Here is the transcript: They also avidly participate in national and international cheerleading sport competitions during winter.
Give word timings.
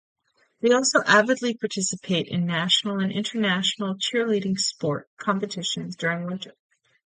They 0.61 0.71
also 0.71 1.03
avidly 1.05 1.53
participate 1.53 2.27
in 2.27 2.47
national 2.47 2.97
and 3.01 3.11
international 3.11 3.97
cheerleading 3.97 4.57
sport 4.59 5.07
competitions 5.19 5.95
during 5.95 6.25
winter. 6.25 6.55